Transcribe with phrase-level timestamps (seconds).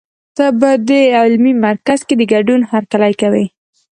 [0.35, 3.45] ته په دې علمي مرکز کې د ګډون هرکلی کوي.